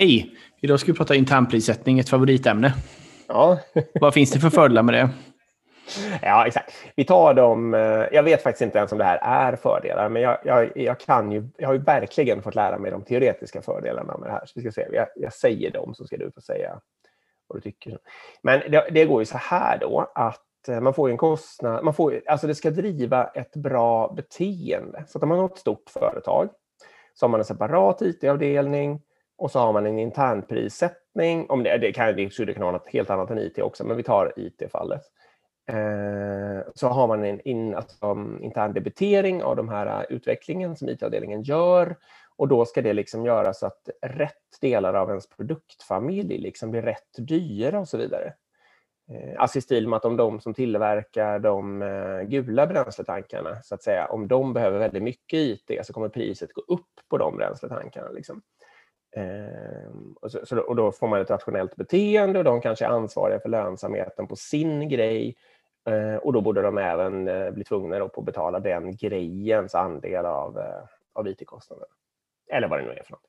[0.00, 0.34] Hej!
[0.60, 2.74] Idag ska vi prata internprissättning, ett favoritämne.
[3.28, 3.58] Ja.
[4.00, 5.10] Vad finns det för fördelar med det?
[6.22, 6.72] Ja, exakt.
[6.96, 7.74] Vi tar dem.
[7.74, 7.80] eh,
[8.12, 11.32] Jag vet faktiskt inte ens om det här är fördelar, men jag, jag, jag, kan
[11.32, 14.42] ju, jag har ju verkligen fått lära mig de teoretiska fördelarna med det här.
[14.46, 14.86] Så vi ska se.
[14.92, 16.80] Jag, jag säger dem så ska du få säga
[17.46, 17.98] vad du tycker.
[18.42, 21.84] Men det, det går ju så här då att eh, man får ju en kostnad.
[21.84, 25.04] Man får, alltså det ska driva ett bra beteende.
[25.08, 26.48] Så att om man har ett stort företag
[27.14, 29.00] så har man en separat IT-avdelning
[29.40, 31.46] och så har man en intern prissättning.
[31.50, 33.96] Om det, det, kan, det skulle kunna vara något helt annat än IT också, men
[33.96, 35.02] vi tar IT-fallet.
[35.68, 40.88] Eh, så har man en in, alltså, intern debitering av de här eh, utvecklingen som
[40.88, 41.96] IT-avdelningen gör.
[42.36, 46.82] Och då ska det liksom göra så att rätt delar av ens produktfamilj liksom blir
[46.82, 48.32] rätt dyra och så vidare.
[49.10, 53.74] Eh, alltså i stil med att om de som tillverkar de eh, gula bränsletankarna, så
[53.74, 57.36] att säga, om de behöver väldigt mycket IT så kommer priset gå upp på de
[57.36, 58.10] bränsletankarna.
[58.10, 58.42] Liksom.
[59.16, 62.88] Ehm, och, så, då- och då får man ett rationellt beteende och de kanske är
[62.88, 65.36] ansvariga för lönsamheten på sin grej.
[65.90, 69.74] Ehm, och då borde de även eh, bli tvungna då på att betala den grejens
[69.74, 71.86] andel av, eh, av IT-kostnaden.
[72.52, 73.26] Eller vad det nu är för något.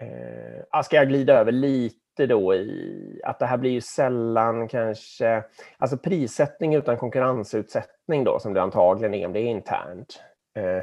[0.00, 5.44] Eh, ska jag glida över lite då i att det här blir ju sällan kanske,
[5.78, 10.22] alltså prissättning utan konkurrensutsättning då som det antagligen är om det är internt,
[10.56, 10.82] eh,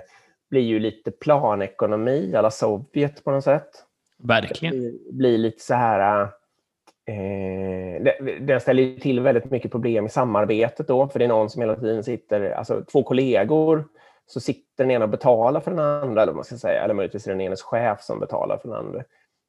[0.49, 3.69] blir ju lite planekonomi alla Sovjet på något sätt
[4.17, 4.79] Verkligen.
[4.79, 6.21] blir, blir lite så här...
[7.09, 11.29] Eh, det, det ställer ju till väldigt mycket problem i samarbetet då, för det är
[11.29, 13.85] någon som hela tiden sitter, alltså två kollegor,
[14.25, 17.27] så sitter den ena och betalar för den andra, eller man ska säga, eller möjligtvis
[17.27, 19.03] är det den enes chef som betalar för den andra.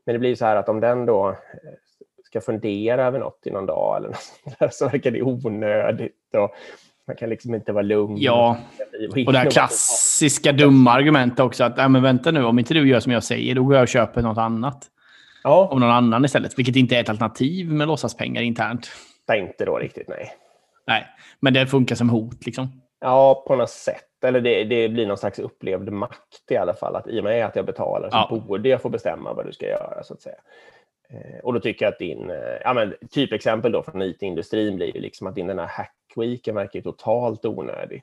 [0.07, 1.35] Men det blir så här att om den då eh,
[2.25, 4.09] ska fundera över något i någon dag eller
[4.61, 6.55] något så verkar det onödigt och
[7.09, 8.17] man kan liksom inte vara lugn.
[8.19, 8.57] Ja,
[9.27, 12.89] och det här klassiska dumma argumentet också att Nej, men vänta nu, om inte du
[12.89, 14.87] gör som jag säger, då går jag och köper något annat.
[15.43, 18.91] Ja, Om någon annan istället, vilket inte är ett alternativ med låtsaspengar internt.
[19.27, 20.33] det är inte då riktigt, nej.
[20.87, 21.07] Nej,
[21.41, 22.83] men det funkar som hot liksom.
[23.01, 24.05] Ja, på något sätt.
[24.25, 26.97] Eller det, det blir någon slags upplevd makt i alla fall.
[26.97, 28.43] Att I och med att jag betalar så Ja.
[28.47, 30.03] borde jag få bestämma vad du ska göra.
[30.05, 30.37] så att säga.
[31.13, 34.95] Eh, och då tycker jag att din, eh, ja men typexempel då från IT-industrin blir
[34.97, 38.03] ju liksom att din den här hackweeken verkar ju totalt onödig.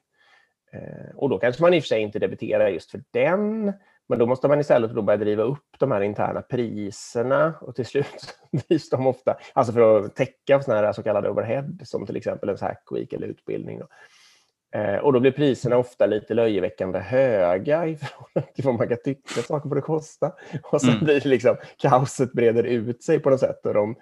[0.72, 3.74] Eh, och då kanske man i och för sig inte debiterar just för den,
[4.08, 7.86] men då måste man istället då börja driva upp de här interna priserna och till
[7.86, 12.16] slut drivs de ofta, alltså för att täcka sådana här så kallade overhead som till
[12.16, 13.80] exempel en hackweek eller utbildning.
[13.80, 13.88] Då.
[14.76, 18.98] Eh, och då blir priserna ofta lite löjeväckande höga i förhållande till vad man kan
[19.04, 20.32] tycka att saker borde kosta.
[20.64, 21.04] Och sen Mm.
[21.06, 23.96] blir det liksom, kaoset breder ut sig på något sätt och de,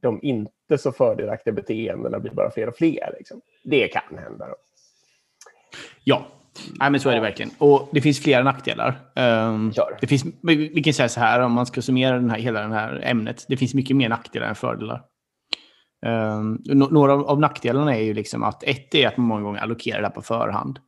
[0.00, 3.14] de inte så fördelaktiga beteendena blir bara fler och fler.
[3.18, 3.40] Liksom.
[3.64, 4.46] Det kan hända.
[4.46, 4.54] Då.
[6.04, 6.26] Ja,
[6.80, 7.50] Nej, men så är det verkligen.
[7.58, 9.00] Och det finns flera nackdelar.
[9.74, 9.98] Kör.
[10.00, 12.74] det finns, vi kan säga så här, om man ska summera den här, hela det
[12.74, 13.44] här ämnet.
[13.48, 15.02] Det finns mycket mer nackdelar än fördelar.
[16.06, 20.00] Um, några av, nackdelarna är ju liksom att ett är att man många gånger allokerar
[20.00, 20.78] det här på förhand.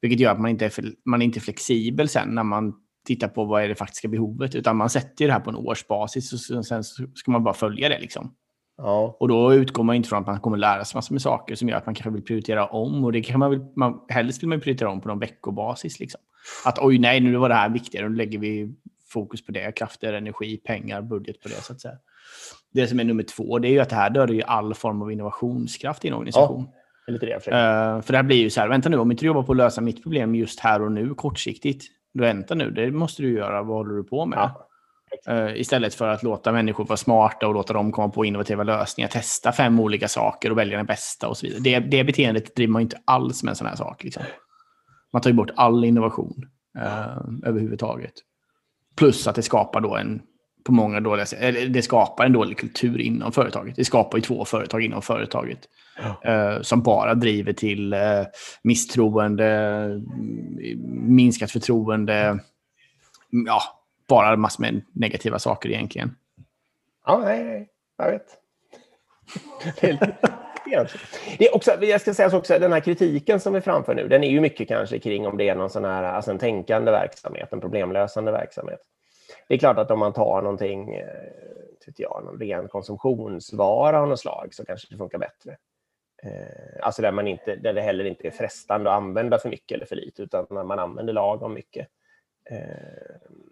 [0.00, 0.72] Vilket gör att man inte är,
[1.04, 2.74] man är inte flexibel sen när man
[3.06, 4.54] tittar på vad är det faktiska behovet.
[4.54, 6.84] Utan man sätter det här på en årsbasis och sen
[7.14, 7.98] ska man bara följa det.
[7.98, 8.34] Liksom.
[8.76, 9.16] Ja.
[9.20, 11.68] Och då utgår man inte från att man kommer lära sig massor med saker som
[11.68, 13.04] gör att man kanske vill prioritera om.
[13.04, 16.00] Och det kan man, väl, man helst vill man prioritera om på någon veckobasis.
[16.00, 16.20] Liksom.
[16.64, 18.08] Att oj, nej, nu var det här viktigare.
[18.08, 18.74] Nu lägger vi
[19.08, 19.72] fokus på det.
[19.72, 21.54] Krafter, energi, pengar, budget på det.
[21.54, 21.94] så att säga.
[22.72, 25.02] Det som är nummer två, det är ju att det här dödar ju all form
[25.02, 26.68] av innovationskraft i en organisation.
[27.06, 27.94] Det är lite det jag försöker.
[27.96, 29.52] Eh, för det här blir ju så här, vänta nu, om inte du jobbar på
[29.52, 31.84] att lösa mitt problem just här och nu kortsiktigt,
[32.14, 34.38] då vänta nu, det måste du göra, vad håller du på med?
[34.38, 34.66] Ja.
[35.28, 39.08] Eh, istället för att låta människor vara smarta och låta dem komma på innovativa lösningar,
[39.08, 41.60] testa fem olika saker och välja den bästa och så vidare.
[41.62, 44.04] Det, det beteendet driver man inte alls med en sån här sak.
[44.04, 44.22] Liksom.
[45.12, 46.34] Man tar ju bort all innovation
[46.78, 48.12] eh, överhuvudtaget.
[48.96, 50.22] Plus att det skapar då en,
[50.64, 53.76] på många dåliga sätt, eller det skapar en dålig kultur inom företaget.
[53.76, 55.58] Det skapar ju två företag inom företaget.
[56.24, 58.00] eh, som bara driver till eh,
[58.62, 59.88] misstroende,
[60.88, 62.38] minskat förtroende,
[63.46, 63.62] ja,
[64.08, 66.14] bara massor med negativa saker egentligen.
[67.06, 68.26] Ja, nej, nej, jag vet.
[69.80, 70.25] Det är, lite-
[70.70, 70.98] det också-
[71.38, 74.08] det är också, jag ska säga så också, den här kritiken som vi framför nu,
[74.08, 76.90] den är ju mycket kanske kring om det är någon sån här, alltså en tänkande
[76.90, 78.80] verksamhet, en problemlösande verksamhet.
[79.48, 81.06] Det är klart att om man tar någonting, eh,
[81.96, 85.56] jag, någon ren konsumtionsvara av något slag så kanske det funkar bättre.
[86.22, 89.76] Eh, alltså där, man inte, där det heller inte är frestande att använda för mycket
[89.76, 91.88] eller för lite, utan man använder lagom mycket.
[92.50, 92.56] Eh,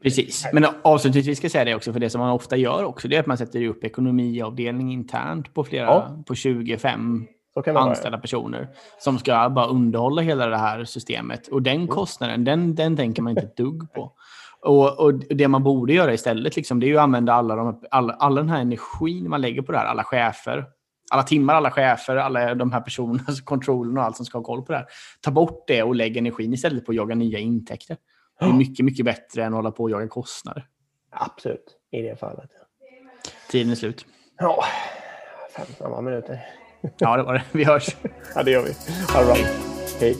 [0.02, 0.46] Precis.
[0.52, 3.16] Men avslutningsvis ska jag säga det också, för det som man ofta gör också, det
[3.16, 6.22] är att man sätter upp ekonomiavdelning internt på flera, Ja.
[6.26, 7.90] på 25 Så kan det vara.
[7.90, 8.68] anställda personer
[8.98, 11.48] som ska bara underhålla hela det här systemet.
[11.48, 14.12] Och den kostnaden, den, den tänker man inte ett dugg på.
[14.60, 18.12] Och, och det man borde göra istället liksom, det är att använda alla, de, alla,
[18.12, 19.86] all den här energin man lägger på det här.
[19.86, 20.64] Alla chefer,
[21.10, 24.62] alla timmar, alla chefer, alla de här personerna, kontrollen och allt som ska ha koll
[24.62, 24.86] på det här.
[25.20, 27.96] Ta bort det och lägg energin istället på att jaga nya intäkter.
[28.40, 30.66] Det är mycket, mycket bättre än att hålla på och jaga kostnader.
[31.10, 32.50] Absolut, i det fallet.
[33.48, 34.06] Tiden är slut.
[34.38, 34.64] Ja,
[35.56, 36.46] 15 minuter.
[36.98, 37.44] Ja, det var det.
[37.52, 37.96] Vi hörs.
[38.34, 38.72] Ja, det gör vi.
[39.12, 39.36] Ha det bra.
[40.00, 40.16] Hej.